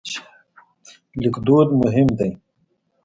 [1.21, 2.31] لیکدود مهم دی.